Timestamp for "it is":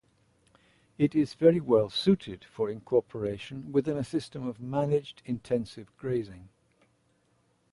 0.97-1.35